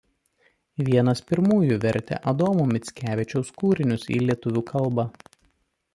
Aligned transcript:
Vienas 0.87 1.21
pirmųjų 1.31 1.77
vertė 1.83 2.19
Adomo 2.33 2.65
Mickevičiaus 2.71 3.55
kūrinius 3.63 4.09
į 4.17 4.21
lietuvių 4.29 4.65
kalbą. 4.73 5.11